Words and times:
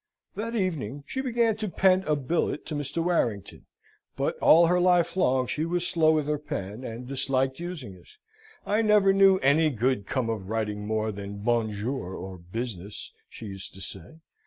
That 0.33 0.55
evening 0.55 1.03
she 1.05 1.21
began 1.21 1.57
to 1.57 1.69
pen 1.69 2.03
a 2.07 2.15
billet 2.15 2.65
to 2.65 2.75
Mr. 2.75 3.03
Warrington: 3.05 3.67
but 4.15 4.35
all 4.39 4.65
her 4.65 4.79
life 4.79 5.15
long 5.15 5.45
she 5.45 5.63
was 5.63 5.85
slow 5.85 6.11
with 6.13 6.25
her 6.25 6.39
pen, 6.39 6.83
and 6.83 7.07
disliked 7.07 7.59
using 7.59 7.93
it. 7.93 8.07
"I 8.65 8.81
never 8.81 9.13
knew 9.13 9.37
any 9.43 9.69
good 9.69 10.07
come 10.07 10.27
of 10.27 10.49
writing 10.49 10.87
more 10.87 11.11
than 11.11 11.43
bon 11.43 11.69
jour 11.69 12.15
or 12.15 12.39
business," 12.39 13.13
she 13.29 13.45
used 13.45 13.75
to 13.75 13.81
say. 13.81 14.21